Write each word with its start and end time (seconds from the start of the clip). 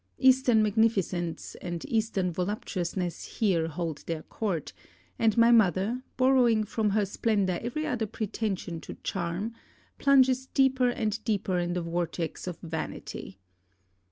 Eastern 0.17 0.63
magnificence 0.63 1.53
and 1.61 1.85
eastern 1.87 2.31
voluptuousness 2.31 3.37
here 3.37 3.67
hold 3.67 3.99
their 4.07 4.23
court, 4.23 4.73
and 5.19 5.37
my 5.37 5.51
mother, 5.51 6.01
borrowing 6.17 6.63
from 6.63 6.89
her 6.89 7.05
splendor 7.05 7.59
every 7.61 7.85
other 7.85 8.07
pretension 8.07 8.81
to 8.81 8.95
charm, 9.03 9.53
plunges 9.99 10.47
deeper 10.47 10.89
and 10.89 11.23
deeper 11.23 11.59
in 11.59 11.73
the 11.73 11.83
vortex 11.83 12.47
of 12.47 12.57
vanity. 12.63 13.37